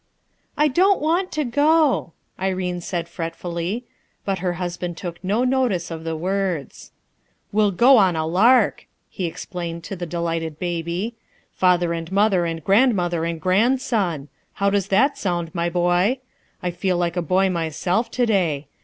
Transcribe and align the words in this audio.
"I 0.57 0.67
don't 0.67 0.99
want 0.99 1.31
to 1.33 1.45
go/' 1.45 2.13
Irene 2.39 2.81
said 2.81 3.07
fretfully. 3.07 3.85
But 4.25 4.39
her 4.39 4.53
husband 4.53 4.97
took 4.97 5.23
no 5.23 5.43
notice 5.43 5.91
of 5.91 6.03
the 6.03 6.15
words. 6.15 6.91
"We'll 7.51 7.69
go 7.69 7.97
on 7.97 8.15
a 8.15 8.25
lark!" 8.25 8.87
he 9.11 9.25
explained 9.27 9.83
to 9.83 9.95
the 9.95 10.07
delighted 10.07 10.57
baby. 10.57 11.17
"Father 11.53 11.93
and 11.93 12.11
mother 12.11 12.47
and 12.47 12.63
grandmother 12.63 13.25
and 13.25 13.39
grandson. 13.39 14.27
How 14.53 14.71
does 14.71 14.87
that 14.87 15.19
sound, 15.19 15.53
my 15.53 15.69
boy? 15.69 16.17
I 16.63 16.71
feel 16.71 16.97
like 16.97 17.15
a 17.15 17.21
boy 17.21 17.51
myself 17.51 18.09
to 18.09 18.25
day. 18.25 18.67